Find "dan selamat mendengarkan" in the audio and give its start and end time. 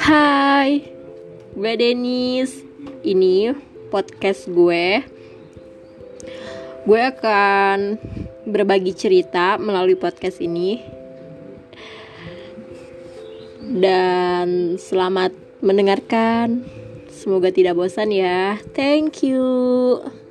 13.60-16.64